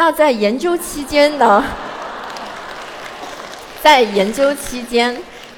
[0.00, 1.62] 那在研究期间呢？
[3.82, 5.14] 在研究期间，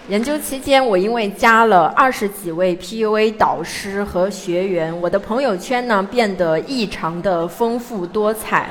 [0.08, 8.68] 研究期间，我因为加了二十几位 PUA 导师和学员，我的朋友圈呢变得异常的丰富多彩。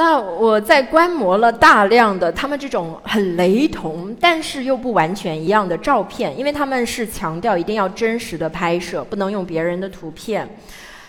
[0.00, 10.48] 那我在观摩了大量的他们这种很雷同，但是又不完全一样的照片，因为他们是强调一定要真实的拍摄，不能用别人的图片。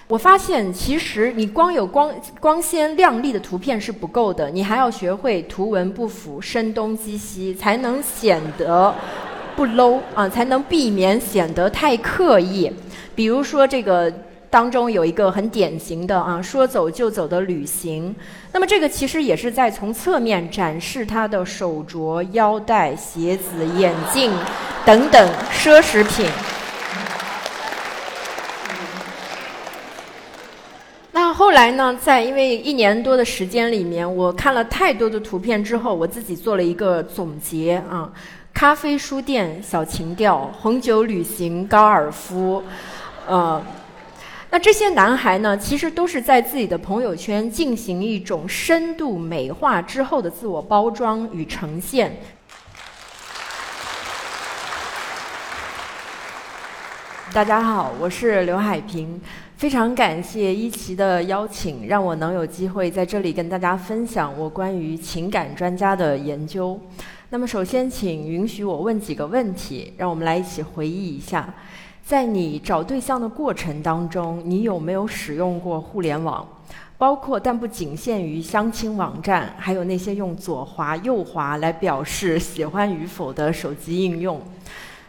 [0.10, 8.94] 我发现，其实你光有光光鲜亮丽的图片是不够的，你还要学会图文不符、声东击西，才能显得
[9.56, 12.70] 不 low 啊，才能避免显得太刻意。
[13.16, 14.14] 比如说这个。
[14.52, 18.14] 当中有一个很典型的啊，说走就走的旅行。
[18.52, 24.30] 那么这个其实也是在从侧面展示他的手镯、腰带、鞋子、眼镜
[24.86, 26.30] 等等奢侈品。
[31.14, 38.12] 那后来呢，在因为一年多的时间里面，我看了太多的图片之后，我自己做了一个总结啊：
[38.54, 42.62] 咖啡书店小情调，红酒旅行高尔夫，
[43.26, 43.62] 呃。
[44.54, 52.18] 那这些男孩呢，其实都是在自己的朋友圈进行一种深度美化之后的自我包装与呈现。
[57.34, 59.22] 大家好，我是刘海平，
[59.56, 66.78] 非常感谢一奇的邀请，让我能有机会在这里跟大家分享我关于情感专家的研究。
[67.30, 71.54] 那么，首先请允许我问几个问题，让我们来一起回忆一下。
[72.12, 76.46] 在你找对象的过程当中，你有没有使用过互联网？
[76.98, 84.42] 包括但不仅限于相亲网站，还有那些用左滑右滑来表示喜欢与否的手机应用。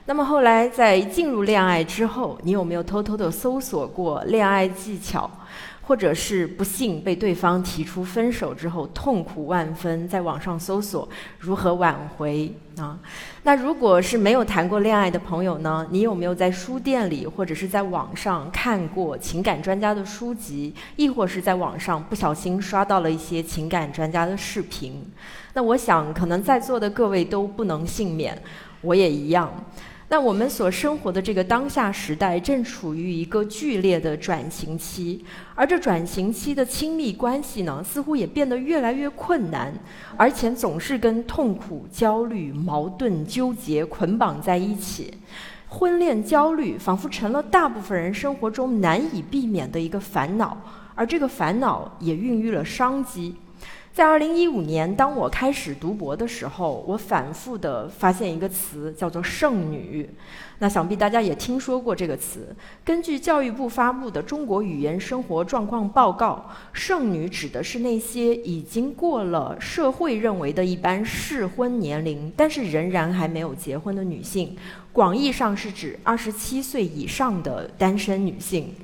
[0.04, 5.28] 那么后来在进入恋爱之后，你有没有偷偷的搜索过恋爱技巧？
[5.82, 12.98] 或者是不幸被对方提出分手之后痛苦万分，在网上搜索如何挽回啊？
[13.42, 15.86] 那如果是没有谈过恋爱的朋友呢？
[15.90, 25.04] 你有没有在书店里或者是在网上看过情感专家的书籍，亦或是在网上不小心刷到了一些情感专家的视频？
[25.54, 28.40] 那我想，可能在座的各位都不能幸免，
[28.80, 29.52] 我也一样。
[30.12, 35.24] 那我们所生活的这个当下时代，正处于一个剧烈的转型期，
[35.54, 39.72] 而这转型期的亲密关系呢，似乎也变得越来越困难，
[40.18, 45.14] 而且总是跟痛苦、焦虑、矛盾、纠结捆绑在一起。
[45.66, 50.54] 婚恋焦虑仿佛成了大部分人生活中难以避免的一个烦恼，
[50.94, 53.34] 而这个烦恼也孕育了商机。
[53.92, 60.08] 在二零一五年，当我开始读博的时候，我反复的发现一个词，叫做“剩女”。
[60.60, 62.56] 那想必大家也听说过这个词。
[62.82, 66.42] 根据教育部发布的《中国语言生活状况报告》
[66.72, 74.56] ，“剩女”指的是那些已经过了社会认为的一般适婚年龄，但是仍然还没有结婚的女性。
[74.90, 78.74] 广义上是指二十七岁以上的单身女性。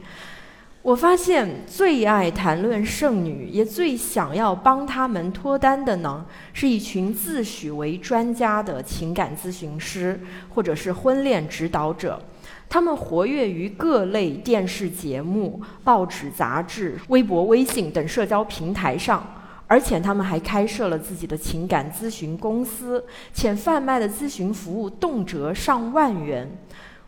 [0.81, 10.19] 我发现最爱谈论剩女，也最想要帮他们脱单的呢，是一群自诩为专家的情感咨询师，
[10.49, 12.23] 或者是婚恋指导者。
[12.69, 19.27] 他们活跃于各类电视节目、报纸、杂志、微博、微信等社交平台上，
[19.67, 26.49] 而且他们还开设了自己的情感咨询公司，且贩卖的咨询服务动辄上万元。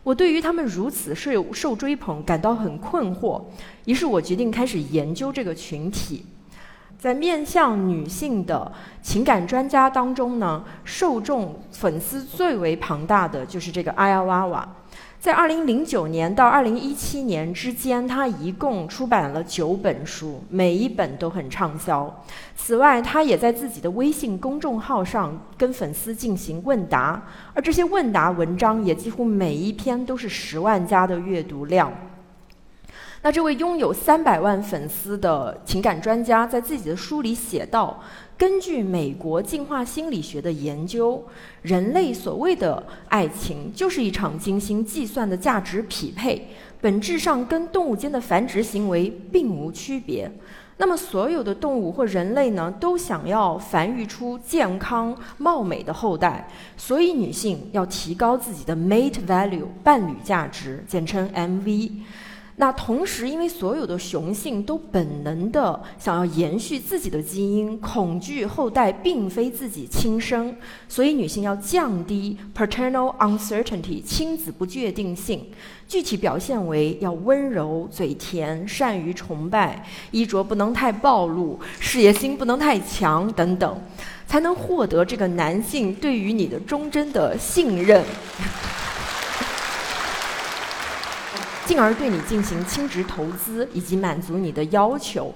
[0.03, 3.41] 我对于他们如此受受追捧感到很困惑，
[3.85, 6.25] 于是我决定开始研究这个群体。
[6.97, 14.75] 在面向女性的情感专家当中呢，受众粉丝最为庞大的就是这个阿亚瓦瓦。
[15.21, 22.23] 在二零零九年到二零一七年之间，他一共出版了九本书，每一本都很畅销。
[22.55, 27.21] 此外，他也在自己的微信公众号上跟粉丝进行问答，
[27.53, 31.93] 而这些问答文章也几乎每一篇都是十万加的阅读量。
[33.23, 38.01] 那这位拥有三百万粉丝的情感专家在自己的书里写道。
[38.41, 41.23] 根据美国进化心理学的研究，
[41.61, 46.47] 人类所谓的爱情就是一场精心计算的价值匹配，
[46.81, 50.31] 本质上跟动物间的繁殖行为并无区别。
[50.77, 61.91] 那么，所有的动物或人类呢，都想要繁育出健康貌美的后代，所以女性要提高自己的 mate value 伴侣价值，简称 MV。
[62.61, 70.55] 那同时，因为所有的雄性都本能的想要延续自己的基因，恐惧后代并非自己亲生，
[70.87, 75.43] 所以女性要降低 paternal uncertainty 亲子不确定性。
[75.87, 83.81] 具体表现为要温柔、嘴甜、善于崇拜、衣着不能太暴露、事业心不能太强等等，
[84.27, 88.05] 才能获得这个男性对于你的忠贞的信任。
[91.71, 95.33] 进而对你进行亲职投资，以及满足你的要求。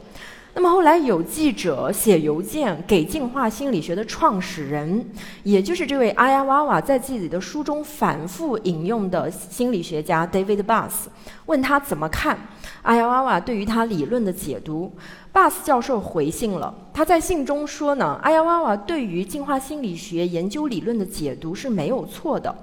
[0.54, 5.06] 那么后来有记者写邮件给进化心理学的创始人，
[5.44, 11.06] 也就是这位阿亚娃娃在自己的书中反复引用的心理学家 David Buss，
[11.46, 12.38] 问他怎么看
[12.82, 14.92] 阿亚娃娃对于他理论的解读。
[15.34, 22.54] Buss 教授回信了，他在信中说呢，阿亚娃娃对于进化心理学研究理论的解读是没有错的。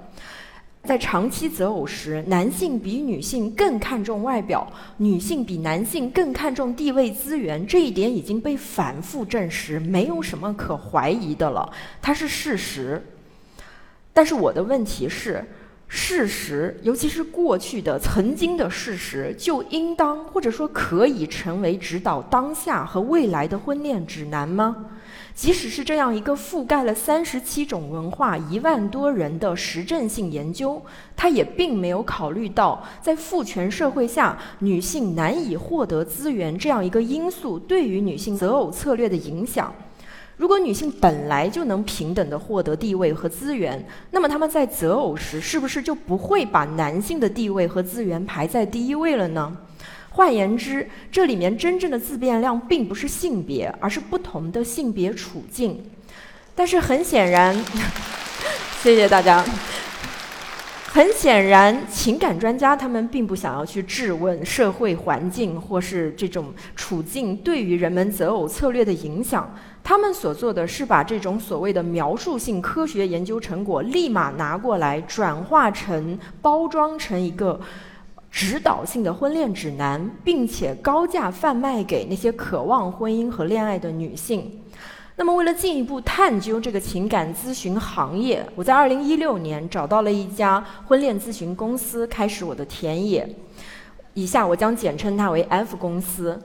[0.85, 11.71] 在长期择偶时，男性比女性更看重外表，女性比男性更看重地位资源，这一点已经被反复证实，没有什么可怀疑的了，
[12.01, 13.01] 它是事实。
[14.11, 15.45] 但是我的问题是，
[15.87, 24.75] 事实，尤其是过去的、曾经的事实，就应当或者说可以成为指导当下和未来的婚恋指南吗？
[25.35, 30.81] 即使是这样一个覆盖了三十七种文化、一万多人的实证性研究，
[31.15, 39.73] 它也并没有考虑到在父权社会下女性难以获得资源这样一个因素对于女性择偶策略的影响。
[40.37, 49.57] 如果女性本来就能平等的获得地位和资源，那么她们在择偶时是不是就不会把男性的地位和资源排在第一位了呢？
[50.15, 55.83] 换言之，这里面真正的自变量并不是性别，而是不同的性别处境。
[56.53, 57.55] 但是很显然，
[58.83, 59.43] 谢谢大家。
[60.85, 69.51] 很显然，情感专家他们并不想要去质问社会环境或是这种处境对于人们择偶策略的影响。
[69.83, 77.59] 他们所做的是把这种所谓的描述性科学研究成果立马拿过来，转化成包装成一个。
[78.33, 84.59] 指导性的婚恋指南，并且高价贩卖给那些渴望婚姻和恋爱的女性。
[85.15, 93.29] 那么，为了进一步探究这个情感咨询行业，我在2016年找到了一家婚恋咨询公司，开始我的田野。
[94.15, 96.41] 以下我将简称它为 F 公司。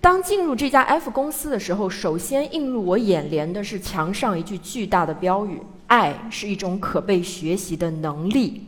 [0.00, 8.64] 当进入这家 F 公司的时候，首先映入我眼帘的是墙上一句巨大的标语：“爱是一种可被学习的能力。”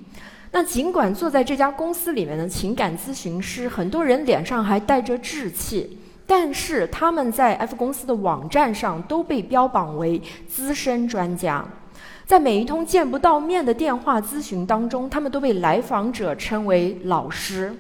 [0.53, 11.65] 那尽管坐在这家公司里面的情感咨询师，很多人脸上还带着稚气，但是他们在 F 公司的网站上都被标榜为资深专家，
[12.27, 17.73] 在每一通见不到面的电话咨询当中，他们都被来访者称为老师。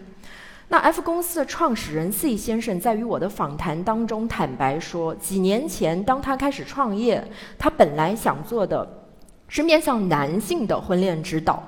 [0.68, 7.28] 那 F 公司的创始人 C 先生在与我的访谈当中坦白说，几年前当他开始创业，
[7.58, 8.88] 他本来想做的
[9.48, 11.60] 是面向男性的婚恋指导。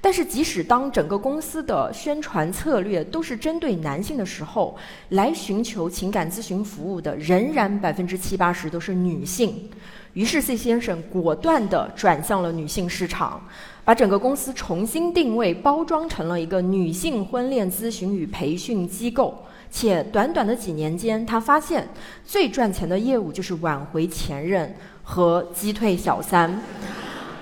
[0.00, 4.76] 但是，即使当整个公司的宣传策略都是针对男性的时候，
[5.10, 9.68] 来寻求情感咨询服务的仍然百分之七八十都是女性。
[10.12, 13.42] 于是，C 先生果断地转向了女性市场，
[13.84, 19.42] 把整个公司重新定位、包装成了一个女性婚恋咨询与培训机构。
[19.68, 21.86] 且短短的几年间，他发现
[22.24, 26.62] 最赚钱的业务就是挽回前任和击退小三，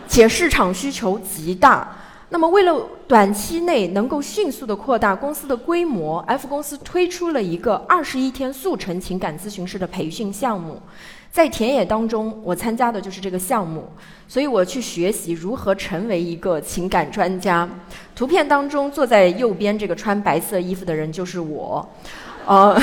[0.09, 1.97] 且市场需求极大。
[2.35, 10.83] 那么，为了短期内能够迅速的扩大公司的规模，F 公司推出了一个二十一天速成情感咨询师的培训项目。
[11.31, 13.85] 在田野当中，我参加的就是这个项目，
[14.27, 17.69] 所以我去学习如何成为一个情感专家。
[18.17, 21.89] 图片当中坐在右边这个穿白色衣服的人就是我，
[22.47, 22.77] 呃。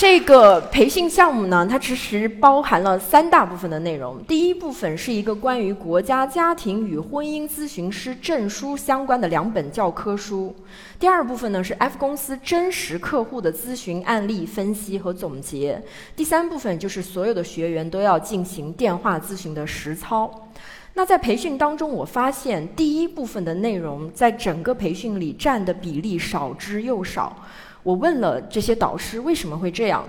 [0.00, 4.18] 这个培训项目呢，它其实包含了三大部分的内容。
[4.24, 10.56] 第一部分是一个关于国家家庭与婚姻咨询师证书相关的两本教科书。
[10.98, 15.82] 第二部分呢是 F 公司真实客户的咨询案例分析和总结。
[16.16, 20.48] 第三部分就是所有的学员都要进行电话咨询的实操。
[20.94, 27.36] 那在培训当中，我发现第一部分的内容在整个培训里占的比例少之又少。
[27.82, 30.04] 我问了这些导师为什么会这样，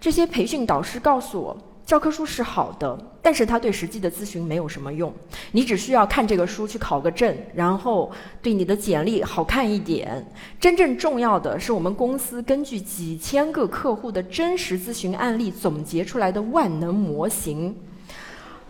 [0.00, 5.12] 这些培训导师告诉我，教科书是好的，但是它对实际的咨询没有什么用。
[5.52, 8.10] 你只需要看这个书去考个证，然后
[8.42, 10.24] 对你的简历好看一点。
[10.60, 17.76] 真正重要的是我们公司根据几千个客户的真实咨询案例总结出来的万能模型。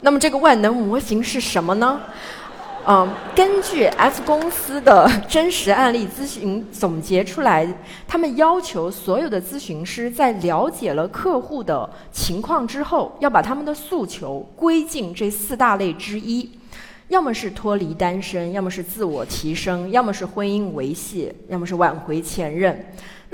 [0.03, 2.01] 那么这个万能模型是什么呢？
[2.89, 7.67] 嗯，根据 F 公司的真实案例咨询总结出来，
[8.07, 16.49] 他们要求所有的咨询师在了解了客户的情况之后，要把他们的诉求归进这四大类之一，
[17.09, 22.87] 要么是脱离单身，要么是自我提升，要么是婚姻维系，要么是挽回前任。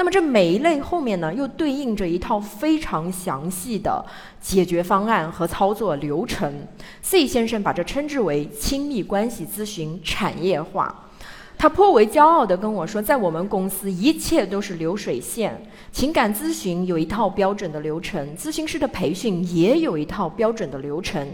[0.03, 4.05] 那么这每一类后面呢，又对应着一套非常详细的
[4.41, 6.53] 解决方案和操作流程。
[7.01, 11.05] C 先生把这称之为亲密关系咨询产业化。
[11.57, 15.57] 他颇为骄傲地跟我说，在我们公司一切都是流水线，
[15.93, 21.25] 情感咨询有一套标准的流程，咨询师的培训也有一套标准的流程。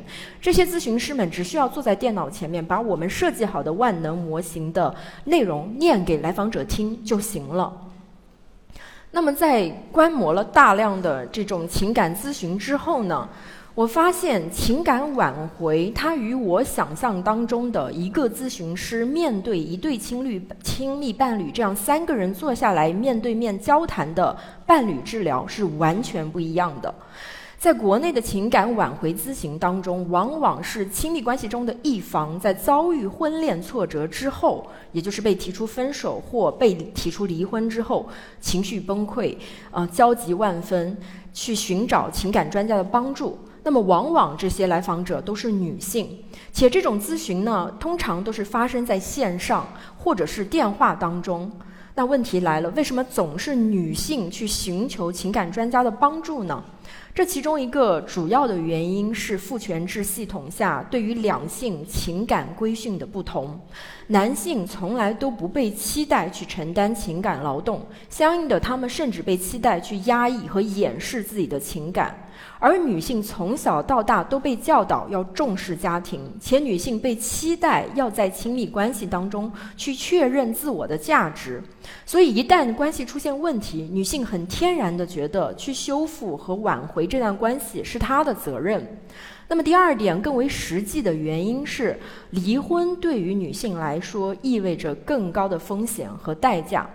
[0.43, 4.95] 这些咨询师们只需要坐在电脑前面，把我们设计好的万能模型的
[5.25, 7.73] 内容念给来访者听就行了。
[9.19, 13.29] 那么，在观摩了大量的这种情感咨询之后呢，
[13.75, 26.95] 我发现情感挽回它与我想象当中的一个咨询师面对一对亲侣、亲密伴侣这样三个人坐下来面对面交谈的伴侣治疗是完全不一样的。
[27.59, 38.09] 在国内的情感挽回咨询当中，往往是亲密关系中的一方在遭遇婚恋挫折之后，也就是被提出分手或被提出离婚之后，
[38.41, 39.35] 情绪崩溃，
[39.73, 40.97] 呃，焦急万分，
[41.35, 43.37] 去寻找情感专家的帮助。
[43.65, 46.17] 那么，往往这些来访者都是女性，
[46.53, 51.51] 且这种咨询呢，通常都是发生在线上或者是电话当中。
[51.97, 56.63] 那问题来了，为什么总是女性去寻求情感专家的帮助呢？
[57.19, 63.59] 这其中一个主要的原因是父权制系统下对于两性情感规训的不同，
[64.07, 72.17] 男性从来都不被期待去承担情感劳动，相应的，他们甚至被期待去压抑和掩饰自己的情感。
[72.59, 81.63] 而女性从小到大都被教导要重视家庭，且女性被期待要在亲密关系当中去确认自我的价值，
[82.05, 88.99] 所以一旦关系出现问题，女性很天然的觉得去修复和挽回这段关系是她的责任。
[89.51, 91.99] 那么第二点更为实际的原因是，
[92.31, 96.89] 离婚对于女性来说意味着更高的风险和代价。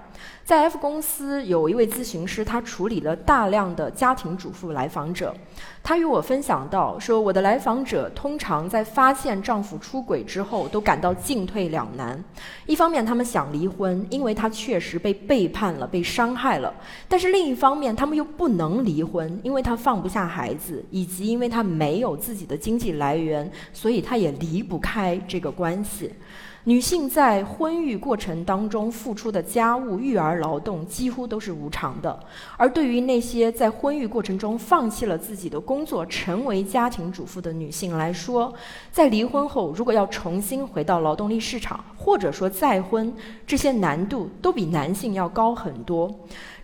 [0.45, 5.33] 在 F 公司有一位咨询师，他处理了大量的家庭主妇来访者。
[5.81, 12.21] 他与我分享到，说我的来访者通常在发现丈夫出轨之后，都感到进退两难。
[12.65, 16.73] 一方面，他们想离婚，因为他确实被背叛了、被伤害了；
[17.07, 26.11] 但是另一方面，他们又不能离婚，因为他放不下孩子，以及因为他没有自己的经济来源，所以他也离不开这个关系。
[26.65, 32.17] 女性在婚育过程当中付出的家务、育儿劳动几乎都是无偿的，
[32.55, 38.53] 而对于那些在婚育过程中放弃了自己的工作、成为家庭主妇的女性来说，
[38.91, 43.13] 在离婚后如果要重新回到劳动力市场，或者说再婚，
[43.45, 46.09] 这些难度都比男性要高很多。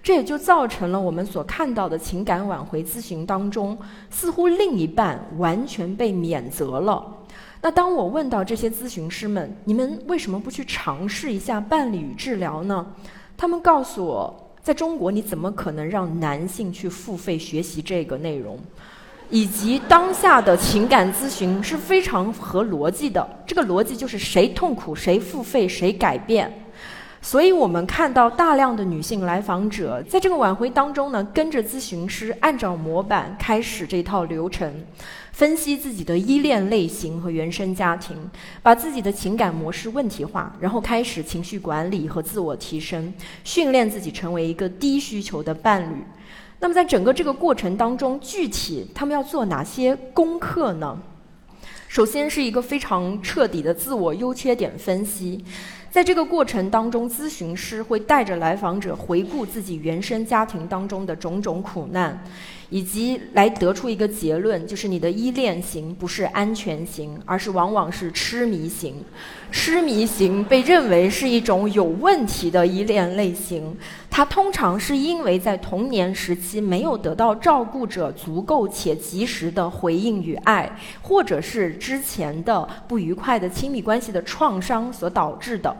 [0.01, 3.77] 这也就造成了我们所看到的情感挽回咨询当中，
[4.09, 7.18] 似乎另一半完全被免责了。
[7.61, 12.85] 那当我问到这些咨询师们，你们为什么不去尝试一下伴侣治疗呢？
[13.35, 18.57] 他们告诉我，在中国你怎么可能让男性去付费学习这个内容？
[19.29, 26.51] 以及当下的情感咨询是非常合逻辑的，这个逻辑就是谁痛苦谁付费谁改变。
[27.21, 34.73] 所以我们看到大量的女性来访者在这个挽回当中呢，跟着咨询师按照模板开始这套流程。
[35.31, 38.17] 分析自己的依恋类型和原生家庭，
[38.61, 43.13] 把自己的情感模式问题化，然后开始情绪管理和自我提升，
[43.45, 46.03] 训练自己成为一个低需求的伴侣。
[46.59, 50.97] 那么在整个这个过程当中，具体他们要做哪些功课呢？
[51.87, 55.43] 首先是一个非常彻底的自我优缺点分析。
[55.91, 62.23] 在这个过程当中，咨询师会带着来访者回顾自己原生家庭当中的种种苦难。
[62.71, 69.03] 以及来得出一个结论，就是你的依恋型不是安全型，而是往往是痴迷型。
[69.51, 73.75] 痴迷型被认为是一种有问题的依恋类型，
[74.19, 80.69] 它通常是因为在童年时期没有得到照顾者足够且及时的回应与爱，
[81.01, 85.73] 或者是之前的不愉快的亲密关系的创伤所导致的。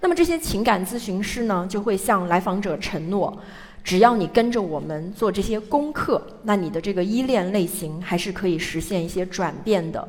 [0.00, 3.38] 那么这些情感咨询师呢，就会向来访者承诺。
[3.84, 10.08] 只要你跟着我们做这些功课，那你的这个依恋类型还是可以实现一些转变的。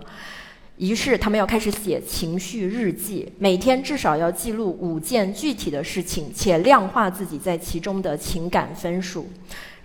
[0.78, 9.28] 于是他们要开始写情绪日记，每天至少要记录五件具体的事情，且量化自己在其中的情感分数。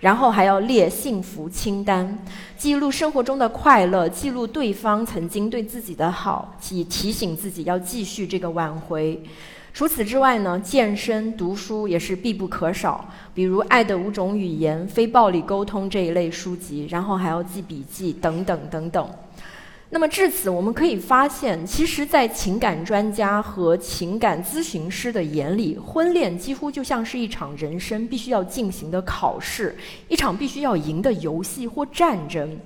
[0.01, 2.19] 然后还要列幸福清单，
[2.57, 9.23] 记录生活中的快乐，记录对方曾经对自己的好，以提醒自己要继续这个挽回。
[9.73, 19.09] 除此之外呢，健身、读书也是必不可少，比如《爱的五种语言》《非暴力沟通》这一类书籍，然后还要记笔记等等等等。
[19.93, 32.57] 那么至此，我们可以发现，其实，在情感专家和情感咨询师的眼里，婚恋几乎就像是一场人生必须要进行的考试，一场必须要赢的游戏或战争。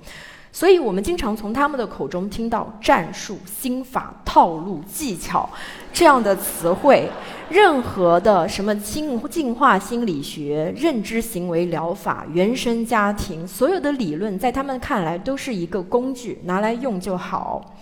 [0.50, 5.48] 所以我们经常从他们的口中听到战术、心法、套路、技巧
[5.92, 7.08] 这样的词汇。
[7.50, 17.74] 任何的什么进进化心理学、认知行为疗法、原生家庭，所有的理论在他们看来都是一个工具，拿来用就好。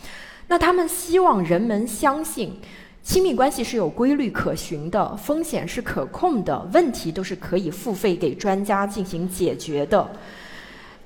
[0.47, 2.61] 那他们希望人们相信，
[3.03, 10.09] 亲密关系是有规律可循的，风险是可控的，问题都是可以付费给专家进行解决的。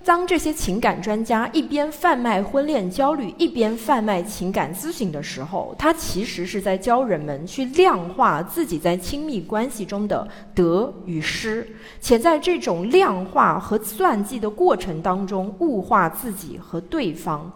[0.02, 11.66] 当这些情感专家一边贩卖婚恋焦虑，一边贩卖情感咨询的时候，他其实是在教人们去量化自己在亲密关系中的得与失，
[12.00, 17.52] 且在这种量化和算计的过程当中物化自己和对方。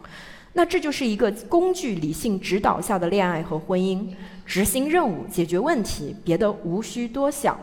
[0.53, 4.07] 那这就是一个工具理性指导下的恋爱和婚姻，
[4.47, 7.59] 执行任务，解决问题，别的无需多想。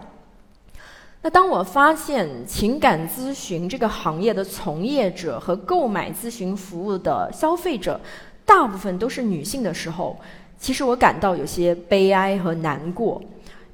[1.23, 8.01] 那当我发现情感咨询这个行业的从业者和购买咨询服务的消费者
[8.43, 10.19] 大部分都是女性的时候，
[10.59, 13.21] 其实我感到有些悲哀和难过，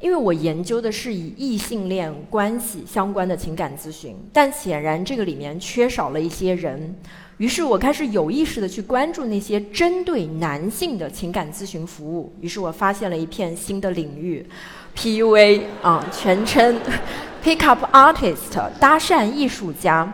[0.01, 6.93] 因为我研究的是以异性恋关系相关的情感咨询，但显然这个里面缺少了一些人，
[7.37, 14.45] 于是我开始有意识的去关注那些针对男性的情感咨询服务，于是我发现了一片新的领域。
[14.97, 16.81] PUA 啊，全称
[17.43, 20.11] Pickup Artist，搭讪艺术家。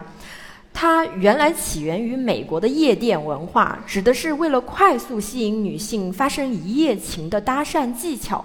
[0.74, 8.44] 它原来起源于美国的夜店文化，指的是为了快速吸引女性发生一夜情的搭讪技巧。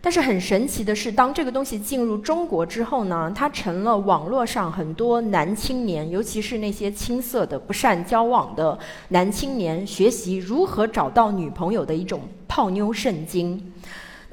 [0.00, 8.78] 但是很神奇的是，当这个东西进入中国之后呢，它成了网络上很多男青年，尤其是那些青涩的、不善交往的
[9.08, 13.72] 男青年，学习如何找到女朋友的一种泡妞圣经。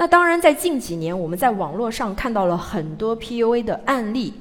[0.01, 4.33] 那当然，在近几年，我们在网络上看到了很多 PUA 的案例，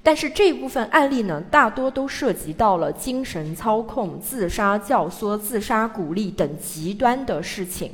[0.00, 7.90] 但是这部分案例呢，大多都涉及到了精神操控、自杀教唆、自杀鼓励等极端的事情。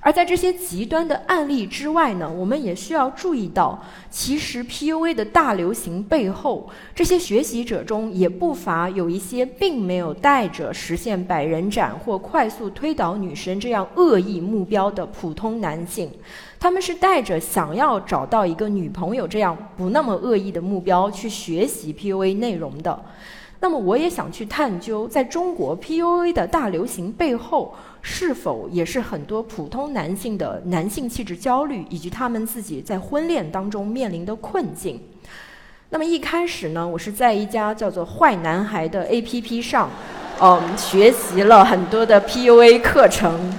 [0.00, 16.10] 而在这些极端的案例之外呢，我们也需要注意到，其实 PUA 的大流行背后，这些学习者中也不乏有一些并没有带着实现百人斩或快速推倒女生这样恶意目标的普通男性，
[16.64, 22.98] 他们是带着想要找到一个女朋友这样不那么恶意的目标去学习 PUA 内容的。
[23.60, 27.74] 那么，我也想去探究，在中国 PUA 的大流行背后。
[28.00, 34.98] 是否也是很多普通男性的男性气质焦虑，以及他们自己在婚恋当中面临的困境？
[35.90, 39.90] 那么一开始呢，我是在一家叫做“坏男孩”的 APP 上，
[40.40, 43.52] 嗯，学习了很多的 PUA 课程，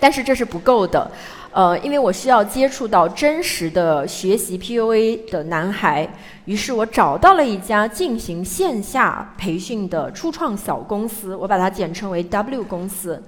[0.00, 1.08] 但是这是不够的。
[1.56, 6.06] 呃，因为我需要接触到真实的学习 PUA 的男孩，
[6.44, 13.22] 于是我找到了一家进行线下培训的初创小公司，我把它简称为 W 公司。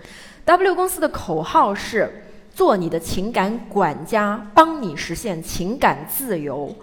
[0.44, 2.22] W 公司的口号是
[2.54, 6.76] “做你的情感管家，帮你实现情感自由”。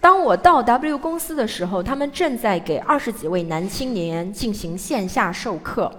[0.00, 5.90] 当我到 W 公司的时候，他们正在给二十几位男青年进行线下授课，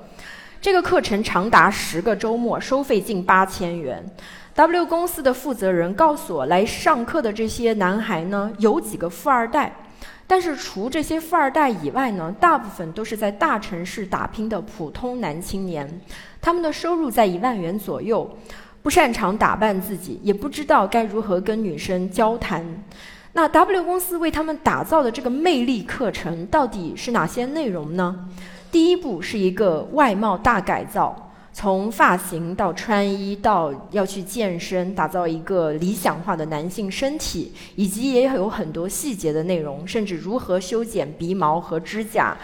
[0.61, 4.01] 这个课程长达十个周末，收费近八千元。
[4.55, 9.75] W 公司的负责人告诉我，来上课的这些男孩呢，有几个富二代，
[10.27, 15.99] 但是除这些富二代以外呢，大部分都是在大城市打拼的普通男青年，
[16.39, 18.29] 他们的收入在一万元左右，
[18.83, 22.63] 不擅长打扮自己，也不知道该如何跟女生交谈。
[23.31, 28.29] 那 W 公司为他们打造的这个魅力课程，到底是哪些内容呢？
[28.71, 31.31] 第一步是一个外貌大改造。
[31.55, 42.35] 从发型到穿衣，到要去健身，打造一个理想化的男性身体，以及也有很多细节的内容，甚至如何修剪鼻毛和指甲，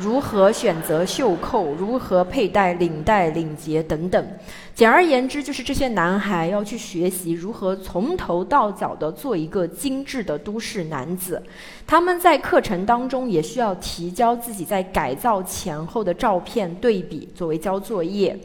[0.00, 4.26] 如何选择袖扣，如何佩戴领带、领结等等。
[4.74, 11.42] 简而言之，就是这些男孩要去学习如何从头到脚地做一个精致的都市男子。
[11.86, 18.38] 他们在课程当中也需要提交自己在改造前后的照片对比，作为交作业。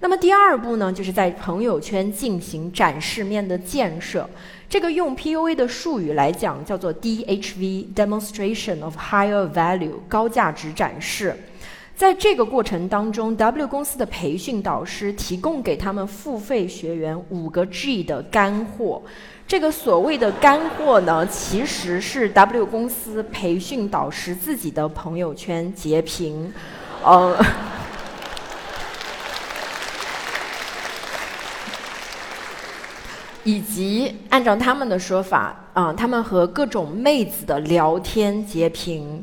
[0.00, 4.28] 那么第二步呢，就是在朋友圈进行展示面的建设。
[4.74, 11.32] 这个用 PUA 的术语来讲，叫做 DHV（Demonstration of Higher Value，高价值展示）。
[11.94, 19.00] 在这个过程当中，W 公司的培训导师提供给他们付费学员五个 G 的干货。
[19.46, 26.52] 这个所谓的干货呢，其实是 W 公司培训导师自己的朋友圈截屏，
[27.04, 27.36] 呃，
[33.44, 39.22] 以及按照他们的说法，啊，他们和各种妹子的聊天截屏。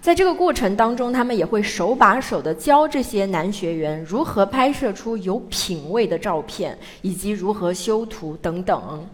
[0.00, 9.06] 在这个过程当中，他们也会手把手的教这些男学员如何拍摄出有品位的照片，以及如何修图等等。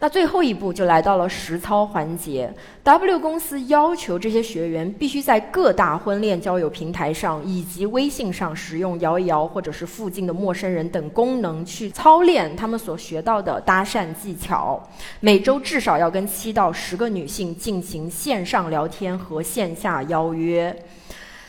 [0.00, 2.52] 那最后一步就来到了实操环节。
[2.84, 14.80] W 公司要求这些学员必须在各大婚恋交友平台上以及微信上使用摇一摇或者是附近的陌生人等功能去操练他们所学到的搭讪技巧。
[15.18, 20.74] 每周至少要跟七到十个女性进行线上聊天和线下邀约。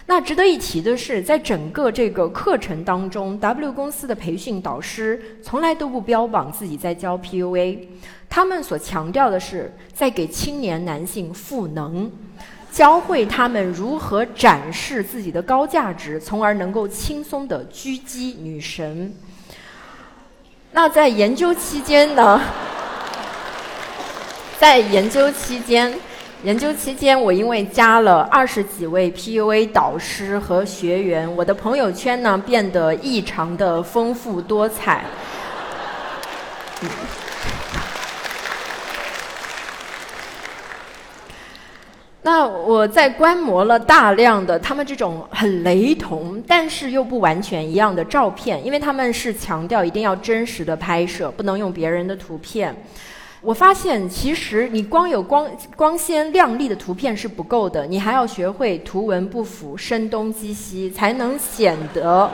[0.09, 7.77] 那值得一提的是，在整个这个课程当中，W 公司的培训导师从来都不标榜自己在教 PUA。
[8.27, 12.11] 他们所强调的是，在给青年男性赋能，
[12.71, 19.13] 教会他们如何展示自己的高价值，从而能够轻松的狙击女神。
[20.71, 22.41] 那在研究期间呢？
[24.57, 25.93] 在研究期间，
[26.43, 35.03] 研究期间，我因为加了二十几位 PUA 导师和学员，我的朋友圈呢变得异常的丰富多彩。
[42.21, 52.73] 那我在观摩了大量的他们这种很雷同，但是又不完全一样的照片，因为他们是强调一定要真实的拍摄，不能用别人的图片。
[53.41, 62.29] 我发现，其实你光有光光鲜亮丽的图片是不够的，你还要学会图文不符、声东击西，才能显得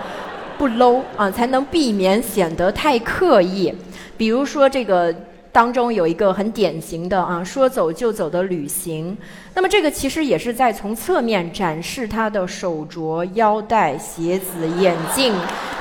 [0.58, 3.74] 不 low 啊，才能避免显得太刻意。
[4.18, 5.14] 比如说这个。
[5.56, 9.18] 当中有一个很典型的啊，说走就走的旅行。
[9.54, 15.34] 那么这个其实也是在从侧面展示他的手镯、腰带、鞋子、眼镜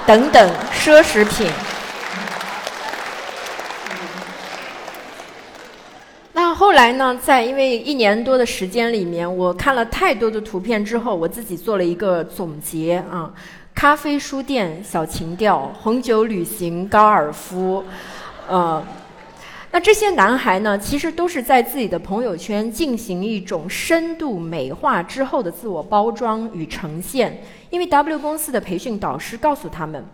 [0.06, 1.50] 等等奢侈品。
[6.34, 13.32] 那后来呢，在因为一年多的时间里面，我看了太多的图片之后，我自己做了一个总结啊：
[13.74, 17.84] 咖啡书店小情调，红酒旅行高尔夫，
[18.48, 18.82] 呃。
[19.70, 27.42] 那这些男孩呢，其实都是在自己的朋友圈进行一种深度美化之后的自我包装与呈现。
[27.70, 30.04] 因为 W 公司的培训导师告诉他们，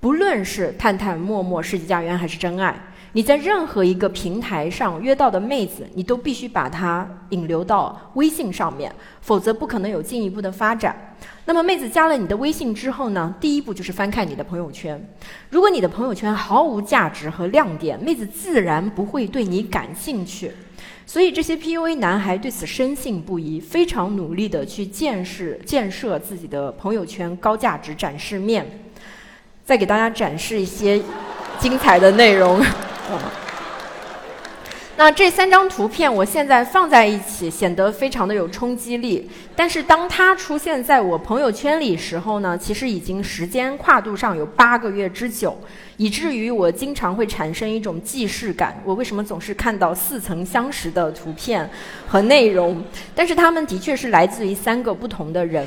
[0.00, 2.74] 不论是探探、陌陌、世纪佳缘还是真爱，
[3.18, 11.16] 你在任何一个平台上约到的妹子，你都必须把她引流到微信上面，否则不可能有进一步的发展。
[11.44, 13.34] 那么，妹子加了你的微信之后呢？
[13.40, 15.04] 第一步就是翻看你的朋友圈。
[15.50, 20.52] 如果你的朋友圈毫无价值和亮点，妹子自然不会对你感兴趣。
[21.04, 28.64] 所以，这些 PUA 男孩对此深信不疑，非常努力的去建设建设自己的朋友圈高价值展示面。
[29.64, 31.02] 再给大家展示一些
[31.58, 32.62] 精彩的内容。
[34.98, 39.30] 那这三张图片我现在放在一起，显得非常的有冲击力。
[39.54, 45.56] 但是当它出现在我朋友圈里时候呢，其实已经时间跨度上有八个月之久，
[45.98, 48.82] 以至于我经常会产生一种既视感。
[48.84, 51.70] 我为什么总是看到似曾相识的图片
[52.08, 52.82] 和内容？
[53.14, 55.64] 但是他们的确是来自于三个不同的人。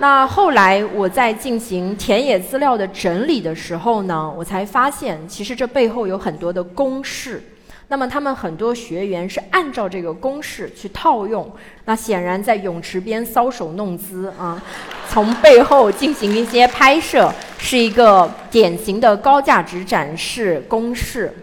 [0.00, 7.42] 那后来我在进行田野资料的整理的时候呢，我才发现，其实这背后有很多的公式。
[7.88, 11.50] 那么他们很多学员是按照这个公式去套用，
[11.86, 14.62] 那显然在泳池边搔首弄姿啊，
[15.08, 21.34] 从背后进行一些拍摄，是一个典型的高价值展示公式。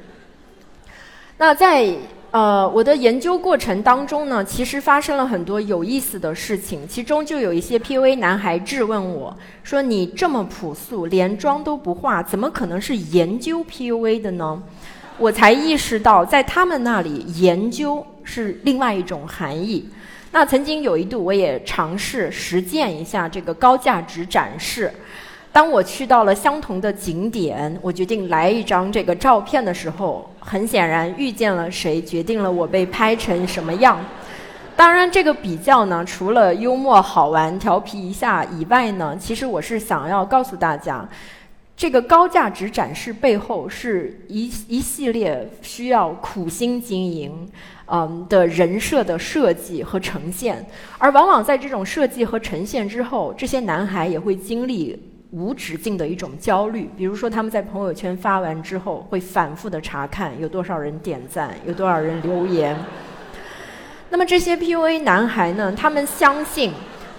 [1.37, 1.91] 那在
[2.35, 14.61] 呃我的研究过程当中呢，其实发生了很多有意思的事情，其中就有一些 PUA 男孩质问我说：“你这么朴素，连妆都不化，怎么可能是研究 PUA 的呢？”
[15.17, 19.87] 我才意识到，在他们那里，研究是另外一种含义。
[20.33, 24.91] 那曾经有一度，我也尝试实践一下这个高价值展示。
[25.55, 33.97] 当我去到了相同的景点，我决定来一张这个照片的时候，很显然遇见了谁，决定了我被拍成什么样。
[34.75, 41.07] 当然，这个比较呢，除了幽默、好玩、调皮一下以外呢，其实我是想要告诉大家。
[41.77, 47.47] 这个高价值展示背后是一一系列需要苦心经营，
[47.85, 50.65] 嗯的人设的设计和呈现，
[50.97, 55.01] 而往往在这种设计和呈现之后，这些男孩也会经历
[55.35, 56.89] 无止境的一种焦虑。
[56.97, 62.75] 比如说，他们在朋友圈发完之后，会反复的查看有多少人点赞，有多少人留言。
[64.09, 65.73] 那么这些 PUA 男孩呢？
[65.75, 66.71] 他们相信。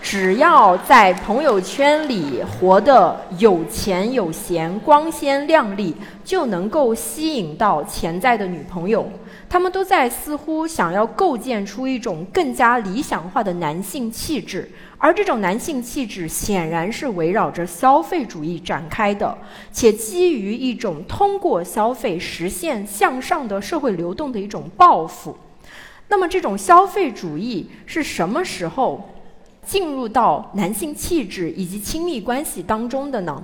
[0.02, 9.11] 只要在朋友圈里活得有钱有闲、光鲜亮丽，就能够吸引到潜在的女朋友。
[9.48, 19.37] 他们都在似乎想要构建出一种更加理想化的男性气质，而这种男性气质显然是围绕着消费主义展开的，
[19.72, 25.37] 且基于一种通过消费实现向上的社会流动的一种抱负。
[26.09, 29.11] 那么，这种消费主义是什么时候？
[29.64, 33.42] 进入到男性气质以及亲密关系当中的呢？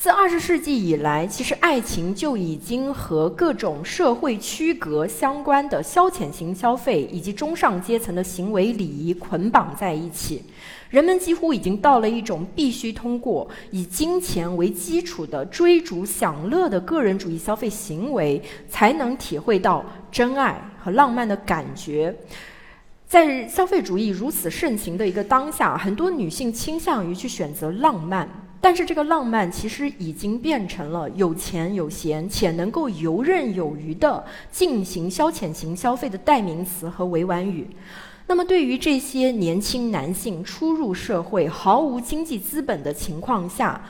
[0.00, 10.42] 自二十世纪以来，其实爱情就已经和各种社会区隔相关的消遣型消费以及中上阶层的行为礼仪捆绑在一起。
[10.88, 22.16] 人们几乎已经到了一种必须通过以金钱为基础的追逐享乐的个人主义消费行为，才能体会到真爱和浪漫的感觉。
[23.06, 28.26] 在消费主义如此盛行的一个当下，很多女性倾向于去选择浪漫，
[28.60, 37.66] 但是这个浪漫其实已经变成了有钱有闲且能够游刃有余的进行消遣型消费的代名词和委婉语。
[38.26, 43.80] 那么，对于这些年轻男性初入社会、毫无经济资本的情况下，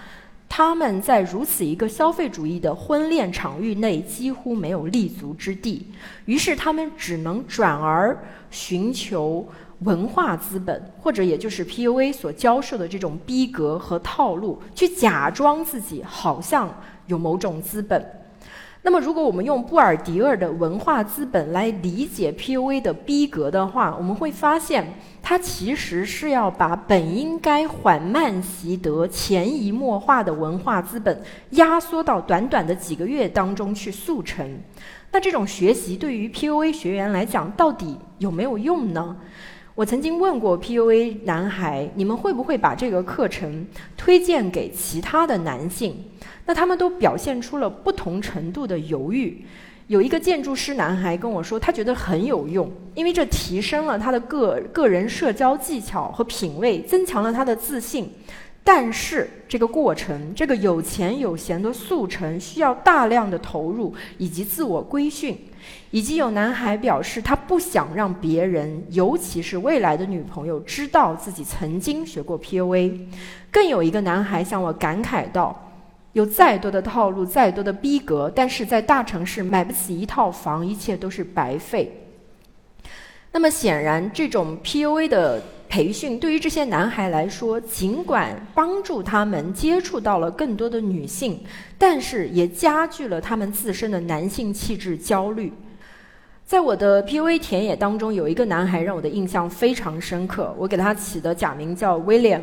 [0.49, 5.87] 他们在如此一个消费主义的婚恋场域内几乎没有立足之地，
[6.25, 8.19] 于是他们只能转而
[8.51, 9.47] 寻求
[9.81, 16.75] 文化资本，或者也就是 PUA 所教授的这种逼格和套路，去假装自己好像
[17.07, 18.05] 有某种资本。
[18.83, 34.59] 那么，如果我们用布尔迪厄的文化资本来理解 PUA 的逼格的话，我们会发现，它其实是要把本应该缓慢习得、潜移默化的文化资本压缩到短短的几个月当中去速成。
[35.13, 39.15] 那这种学习对于 PUA 学员来讲，到底有没有用呢？
[39.81, 43.67] 我曾经问过 PUA 男孩，你们会不会把这个课程
[43.97, 45.97] 推荐给其他的男性？
[46.45, 49.43] 那他们都表现出了不同程度的犹豫。
[49.87, 58.13] 有一个建筑师男孩跟我说，他觉得很有用，因为这提升了他的个个人社交技巧和品味，增强了他的自信。
[58.63, 65.37] 但是这个过程，这个有钱有闲的速成，需要大量的投入以及自我规训。
[65.91, 73.07] 以及有男孩表示，他不想让别人，尤其是未来的女朋友，知道自己曾经学过 PUA。
[73.51, 75.67] 更有一个男孩向我感慨道。
[76.13, 82.09] 有再多的套路，再多的逼格，但是在大城市买不起一套房，一切都是白费。
[83.33, 91.41] 那么显然，这种 PUA 的培训对于这些男孩来说，尽管帮助他们接触到了更多的女性，
[91.79, 95.53] 但是也加剧了他们自身的男性气质焦虑。
[96.45, 102.43] 在我的 PUA 田野当中，有一个男孩让我的印象非常深刻，我给他起的假名叫 William。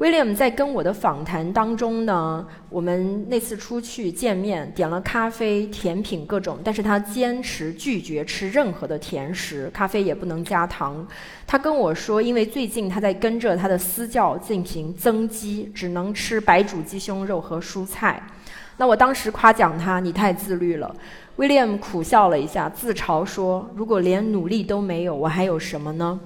[0.00, 11.06] William 在跟我的访谈当中呢，我们那次出去见面，点了咖啡、甜品各种，但是他坚持拒绝吃任何的甜食，咖啡也不能加糖。
[11.46, 18.22] 他跟我说，因为最近他在跟着他的私教进行增肌，只能吃白煮鸡胸肉和蔬菜。
[18.78, 20.96] 那我当时夸奖他，你太自律了。
[21.36, 26.18] William 苦笑了一下，自嘲说：“如果连努力都没有，我还有什么呢？”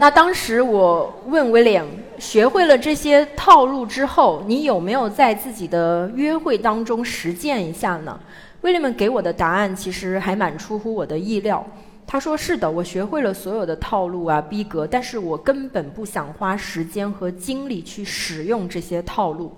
[0.00, 1.84] 那当时我问威廉，
[2.18, 8.18] 学会了这些套路之后，你有没有在自己的约会当中实践一下呢？
[8.62, 11.62] 威廉们给我的答案其实还蛮出乎我的意料。
[12.06, 19.52] 他说：“是的，我学会了所有的套路啊，逼格，但是我根本不想花时间和精力去使用这些套路。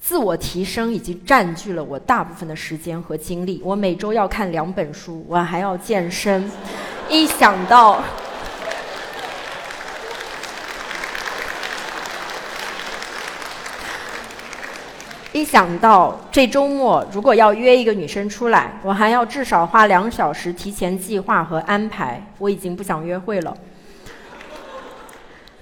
[0.00, 3.62] 自我提升已经占据了我大部分的时间和精力。
[3.64, 6.50] 我每周要看两本书，我还要健身。
[7.08, 8.02] 一想到……”
[15.36, 23.54] 一想到这周末如果要约一个女生出来，我还要至少花两小时提前计划和安排，我已经不想约会了。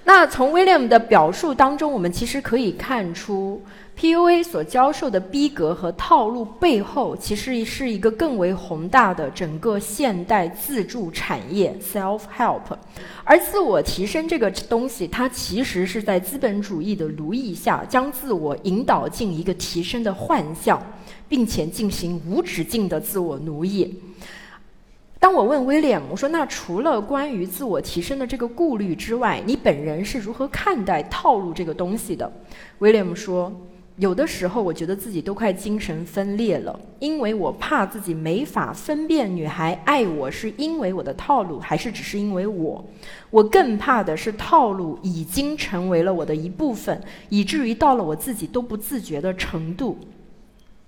[0.05, 3.61] 那从 William 的表述当中，我们其实可以看出。
[3.97, 12.77] PUA 所教授的逼格和套路背后，其实是一个更为宏大的整个现代自助产业 （self help）。
[13.23, 20.83] 而自我提升这个东西，它其实是在资本主义的奴役下，将自我引导进一个提升的幻象，
[21.29, 24.03] 并且进行无止境的自我奴役。
[25.21, 32.31] 当我问威廉，我说：“那除了关于自我提升的这个顾虑之外，你本人是如何看待套路这个东西的？”
[32.81, 33.51] 威廉说。
[33.97, 42.85] 有的时候，我觉得自己都快精神分裂了，因为我怕自己没法分辨女孩爱我是因为我的套路，还是只是因为我。
[43.31, 49.97] 我更怕的是套路已经成为了我的一部分，以至于到了我自己都不自觉的程度。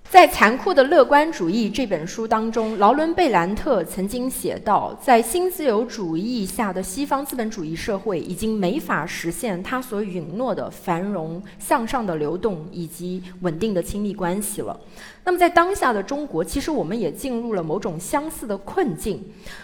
[0.08, 14.78] 在《残酷的乐观主义》这本书当中，劳伦·贝兰特曾经写道，在新自由主义下的西方资本主义社会已经没法实现他所允诺的繁荣向上的流动以及稳定的亲密关系了。
[15.26, 19.20] 那么，在当下的中国，其实我们也进入了某种相似的困境。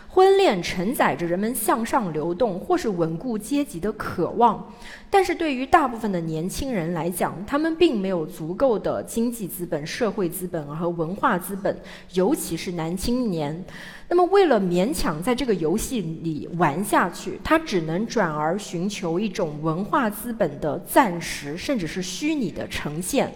[0.09, 4.73] 婚恋承载着人们向上流动或是稳固阶级的渴望，
[5.09, 11.75] 但是对于大部分的年轻人来讲，他们并没有足够的经济资本、社会资本和文化资本，
[12.15, 13.65] 尤其是男青年。
[14.09, 23.33] 那么，为了勉强在这个游戏里玩下去，他只能转而寻求一种文化资本的暂时甚至是虚拟的呈现。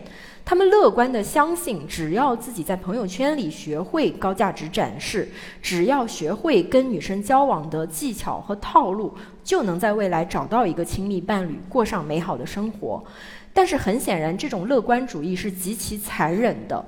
[0.46, 5.28] 他们乐观的相信，只要自己在朋友圈里学会高价值展示，
[5.60, 13.02] 只要学会跟女生交往的技巧和套路，就能在未来找到一个亲密伴侣，过上美好的生活。
[13.52, 16.86] 但是很显然，这种乐观主义是极其残忍的。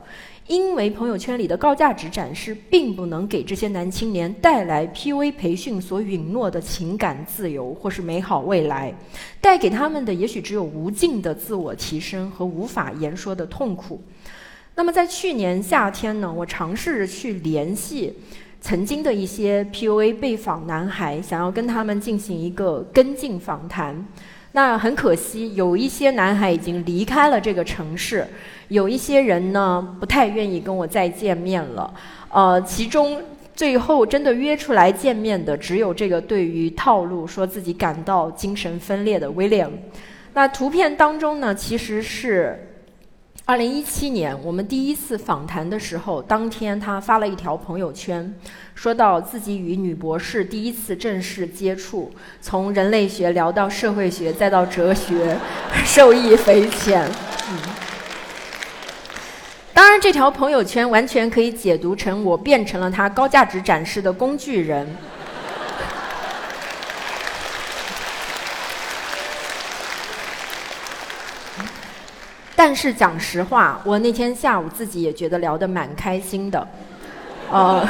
[0.48, 8.94] 因为朋友圈里的高价值展示，并不能给这些男青年带来 PUA 培训所允诺的情感自由或是美好未来，
[9.42, 14.02] 带给他们的也许只有无尽的自我提升和无法言说的痛苦。
[14.74, 18.14] 那么在去年夏天呢，我尝试着去联系
[18.62, 24.02] 曾经的一些 PUA 被访男孩，想要跟他们进行一个跟进访谈。
[24.52, 28.26] 那很可惜，有一些男孩已经离开了这个城市。
[28.68, 31.92] 有一些人呢，不太愿意跟我再见面了。
[32.30, 33.22] 呃，其中
[33.54, 39.70] 最后真的约出来见面的，只有这个对于套路说自己感到精神分裂的威廉。
[40.34, 42.67] 那图片当中呢，其实是
[43.48, 48.30] 二零一七年我们第一次访谈的时候，当天他发了一条朋友圈，
[48.74, 55.34] 说到自己与女博士第一次正式接触，从人类学聊到社会学，再到哲学，
[55.82, 57.10] 受益匪浅。
[57.50, 57.58] 嗯。
[59.72, 64.86] 当然，这条朋友圈完全可以解读成我变成了他高价值展示的工具人。
[72.58, 76.66] 但是讲实话，我那天下午自己也觉得聊得蛮开心的，
[77.52, 77.86] 呃，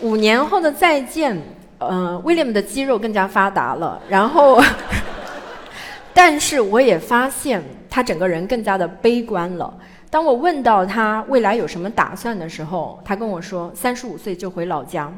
[0.00, 1.38] 五年后的再见，
[1.78, 4.58] 呃，威廉姆的肌肉更加发达了，然后。
[6.14, 9.70] 但是我也发现他整个人更加的悲观了。
[10.08, 15.12] 当我问到他未来有什么打算的时候，他跟我说：三十五岁就回老家，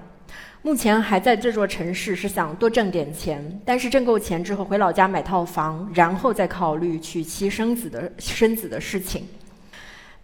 [0.62, 3.60] 目前还在这座城市，是想多挣点钱。
[3.64, 9.24] 但是挣够钱之后回老家买套房，然后再考虑娶妻生子的生子的事情。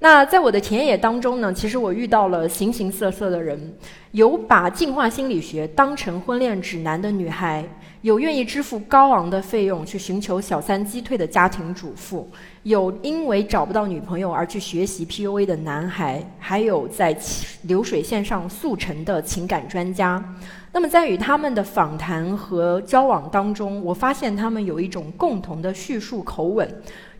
[0.00, 3.74] 那在我的田野当中呢，其实我遇到了形形色色的人，
[4.10, 7.64] 有把进化心理学当成婚恋指南的女孩。
[8.04, 12.28] 有愿意支付高昂的费用去寻求小三击退的家庭主妇，
[12.62, 17.16] 有因为找不到女朋友而去学习 PUA 的男孩，还有在
[17.62, 20.22] 流水线上速成的情感专家。
[20.70, 26.68] 那么在与他们的访谈和交往当中，我发现他们有一种共同的叙述口吻。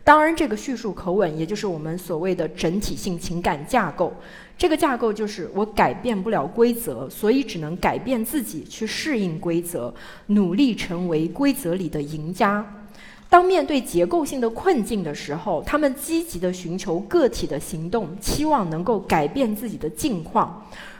[0.03, 4.13] 当然，这个叙述口吻，也就是我们所谓的整体性情感架构。
[4.57, 9.93] 这个架构就是我改变不了规则，所以只能改变自己去适应规则，
[10.27, 12.65] 努力成为规则里的赢家。
[13.27, 20.47] 当面对结构性的困境的时候，他们积极地寻求个体的行动，期望能够改变自己的境况；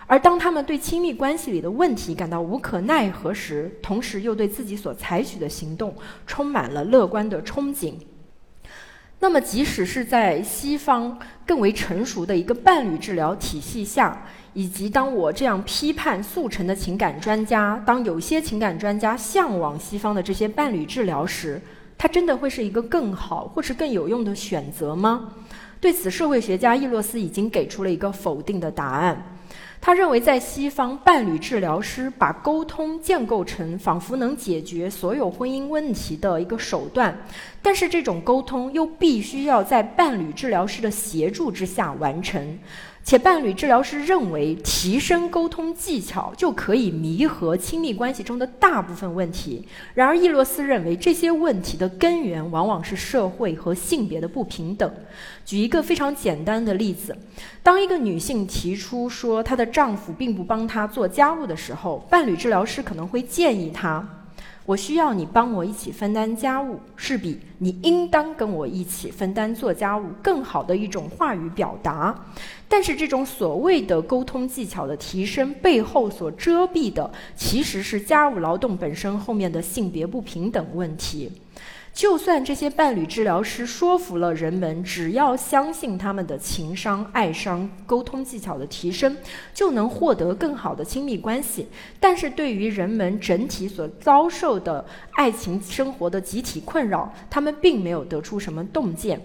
[0.05, 5.95] 而当他们对亲密关系里的问题感到无可奈何时，同时又对自己所采取的行动
[6.27, 7.93] 充满了乐观的憧憬。
[9.19, 14.21] 那么，即使是在西方更为成熟的一个伴侣治疗体系下，
[14.53, 21.59] 以及当我这样批判速成的情感专家，当有些情感专家向往西方的这些伴侣治疗时，
[21.97, 25.33] 它真的会是一个更好或是更有用的选择吗？
[25.79, 29.34] 对此，社会学家伊洛斯已经给出了一个否定的答案。
[29.85, 37.15] 他认为，在西方，伴侣治疗师把沟通建构成仿佛能解决所有婚姻问题的一个手段，
[37.61, 42.57] 但是这种沟通又必须要在伴侣治疗师的协助之下完成。
[43.05, 49.63] 且伴侣治疗师认为，提升沟通技巧就可以弥合亲密关系中的大部分问题。
[49.93, 54.91] 然而，伊洛斯认为，这些问题的根源往往是社会和性别的不平等。
[55.45, 57.15] 举一个非常简单的例子：
[57.61, 64.24] 当一个女性提出说她的丈夫并不帮她做家务的时候，伴侣治疗师可能会建议她。
[64.65, 72.25] 我需要你帮我一起分担家务，是比你应当跟我一起分担做家务更好的一种话语表达。
[72.67, 81.31] 但是，这种所谓的沟通技巧的提升背后所遮蔽的，其实是家务劳动本身后面的性别不平等问题。
[81.95, 89.15] 就算这些伴侣治疗师说服了人们，只要相信他们的情商、爱商、沟通技巧的提升，
[89.53, 91.65] 就能获得更好的亲密关系。
[91.97, 99.21] 但是对于人们整体所遭受的爱情生活的集体困扰，他们并没有得出什么洞见。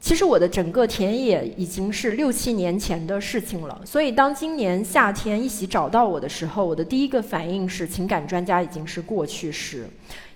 [0.00, 9.86] 其实我的整个田野已经是六七年前的事情了，所以当今年夏天一起找到我的时候，我的第一个反应是情感专家已经是过去式。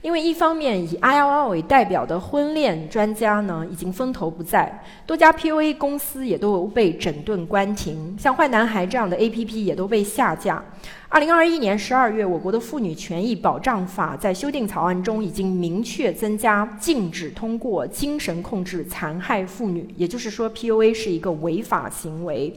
[0.04, 10.62] 因为一方面以 ILR 为代表的婚恋专家呢已经风头不再，多家 PUA 公司也都被整顿关停，像坏男孩这样的 APP 也都被下架。
[11.08, 22.54] 二零二一年十二月，我国的妇女权益保障法在修订草案中已经明确增加禁止通过精神控制残害妇女，也就是说 PUA 是一个违法行为。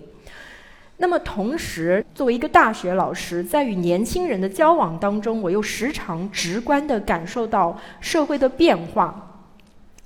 [0.99, 9.23] 那么同时，作为一个大学老师，在与年轻人的交往当中，我又时常直观地感受到社会的变化。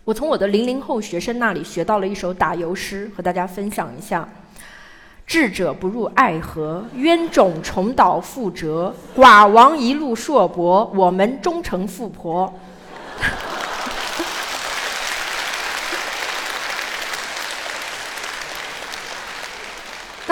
[0.04, 4.28] 我从我的零零后学生那里学到了一首打油诗，和大家分享一下：
[5.26, 8.94] 智者不入爱河，冤种重蹈覆辙。
[9.16, 12.54] 寡王一路硕博，我们终成富婆。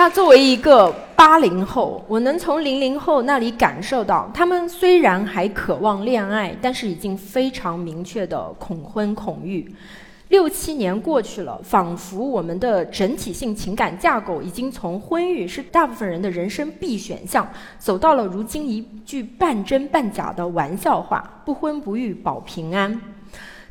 [0.02, 9.70] 那作为一个八零后，我能从零零后那里感受到，他们虽然还渴望恋爱，但是已经非常明确的恐婚恐育。
[10.28, 17.46] 六七年过去了，仿佛我们的整体性情感架构已经从婚育是大部分人的人生必选项，
[17.78, 22.98] 走到了如今一句半真半假的玩笑话：不婚不育保平安。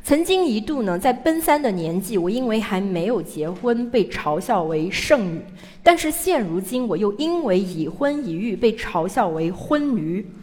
[0.02, 5.40] 曾经一度呢，在奔三的年纪，我因为还没有结婚被嘲笑为剩女；
[5.82, 10.26] 但是现如今，我又因为已婚已育被嘲笑为婚驴。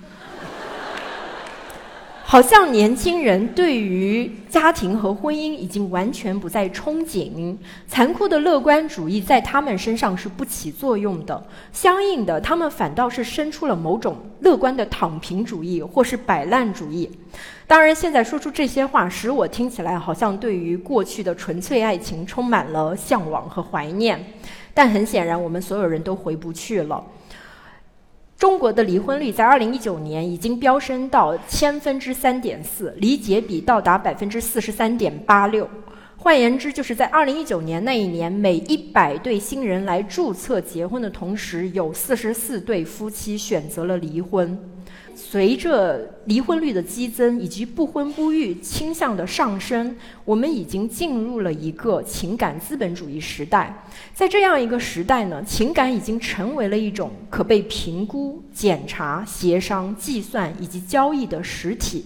[2.23, 7.55] 好像年轻人对于家庭和婚姻已经完全不再憧憬，
[7.87, 11.45] 残酷的乐观主义在他们身上是不起作用的。
[11.73, 17.09] 相应的，他们反倒是生出了某种乐观的躺平主义或是摆烂主义。
[17.67, 24.17] 当然，现在说出这些话，使我听起来好像对于过去的纯粹爱情充满了向往和怀念。
[24.73, 27.03] 但很显然，我们所有人都回不去了。
[28.37, 35.69] 中国的离婚率在二零一九年已经飙升到千分之三点四，离结比到达百分之四十三点八六。
[36.15, 44.57] 换言之，就是在二零一九年那一年，每一百对新人来注册结婚的同时，有四十四对夫妻选择了离婚。
[45.19, 53.83] 随着离婚率的激增以及不婚不育倾向的上升，我们已经进入了一个情感资本主义时代。
[54.13, 62.05] 在这样一个时代呢，情感已经成为了一种可被评估、检查、协商、计算以及交易的实体。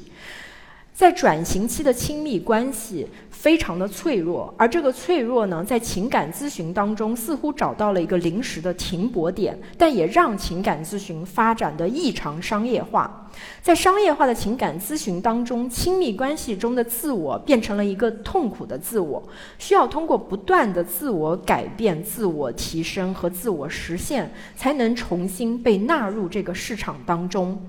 [0.93, 13.29] 在转型期的亲密关系非常的脆弱，而这个脆弱呢，在情感咨询当中似乎找到了一个临时的停泊点，但也让情感咨询发展的异常商业化。
[13.63, 19.23] 在商业化的情感咨询当中，亲密关系中的自我变成了一个痛苦的自我，
[19.57, 27.59] 需要通过不断的自我改变、自我提升和自我实现，才能重新被纳入这个市场当中。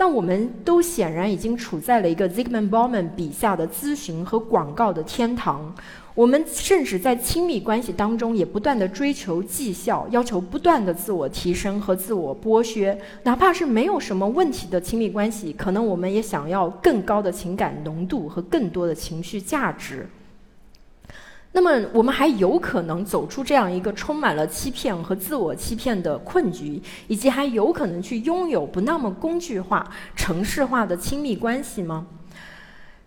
[0.00, 5.74] 那我们都显然已经处在了一个 Zygmunt Bauman 笔下的咨询和广告的天堂。
[6.14, 12.96] 我们甚至在亲密关系当中也不断的追求绩效，要求不断的自我提升和自我剥削。
[13.24, 20.08] 哪怕是没有什么问题的亲密关系，可能我们也想要更高的情感浓度和更多的情绪价值。
[21.52, 32.06] 那么，我们还有可能走出这样一个充满了欺骗和自我欺骗的困局，以及还有可能去拥有不那么工具化、城市化的亲密关系吗？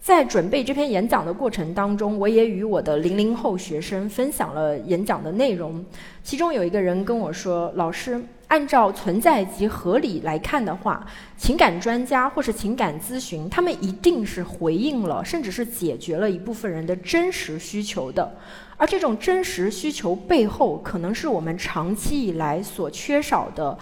[0.01, 5.85] 在准备这篇演讲的过程当中，我也与我的零零后学生分享了演讲的内容。
[6.23, 8.19] 其中有一个人跟我说：“老师，
[8.51, 18.29] 按照存在及合理来看的话，情感专家或是情感咨询，他们一定是回应了，甚至是解决了一部分人的真实需求的。
[18.75, 23.77] 而这种真实需求背后，可能是我们长期以来所缺少的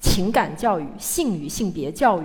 [0.00, 2.24] 情感教育、性与性别教育。”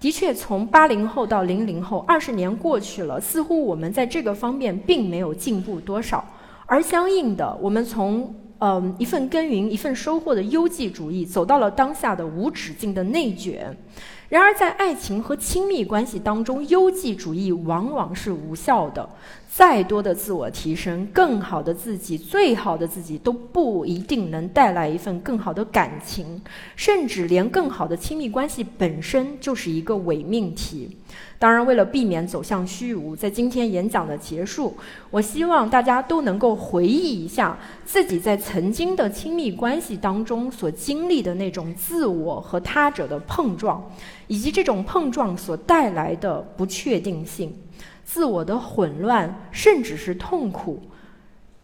[0.00, 6.24] 的确，从八零后到零零后，二十年过去了，似乎我们在这个方面并没有进步多少。
[6.66, 13.76] 而相应的，我们从嗯一份耕耘一份收获的优绩主义，走到了当下的无止境的内卷。
[14.28, 19.08] 然而，在爱情和亲密关系当中，优绩主义往往是无效的。
[19.54, 26.40] 再多的自我提升、更好的自己、最好的自己，都不一定能带来一份更好的感情，
[26.74, 30.96] 甚至连更好的亲密关系本身就是一个伪命题。
[31.38, 34.74] 当然，为了避免走向虚无，在今天演讲的结束，
[35.10, 43.84] 我希望大家都能够回忆一下自己在曾经的亲密关系当中所经历的那种自我和他者的碰撞，
[44.28, 47.54] 以及这种碰撞所带来的不确定性。
[48.04, 50.82] 自我的混乱，甚至是痛苦，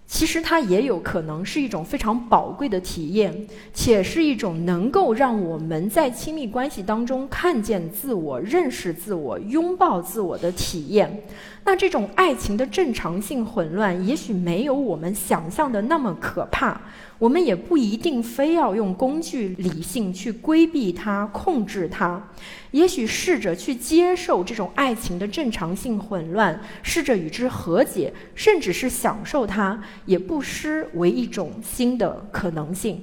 [0.07, 11.25] 其实它也有可能是一种非常宝贵的体验，且是一种能够让我们在亲密关系当中看见自我、认识自我、拥抱自我的体验。
[11.69, 16.81] 那这种爱情的正常性混乱，也许没有我们想象的那么可怕。
[17.19, 22.27] 我们也不一定非要用工具理性去规避它、控制它。
[22.71, 33.03] 也许试着去接受这种爱情的正常性混乱，试着与之和解，甚至是享受它，也不失为一种新的可能性。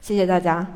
[0.00, 0.74] 谢谢大家。